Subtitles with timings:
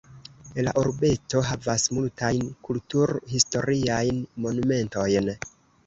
[0.67, 5.35] La urbeto havas multajn kultur-historiajn monumentojn.